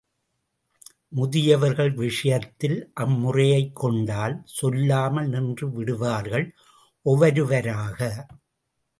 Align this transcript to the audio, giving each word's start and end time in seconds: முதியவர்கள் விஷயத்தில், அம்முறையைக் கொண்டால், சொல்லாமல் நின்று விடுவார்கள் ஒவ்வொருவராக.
முதியவர்கள் 1.09 1.91
விஷயத்தில், 1.93 2.91
அம்முறையைக் 2.93 3.75
கொண்டால், 3.75 4.41
சொல்லாமல் 4.45 5.27
நின்று 5.27 5.71
விடுவார்கள் 5.71 6.55
ஒவ்வொருவராக. 7.01 8.25